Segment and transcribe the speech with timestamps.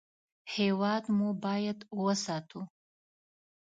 [0.53, 2.61] هېواد مو باید وساتو